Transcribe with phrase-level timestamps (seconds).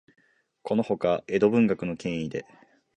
[0.63, 2.43] このほか、江戸文学の権威で、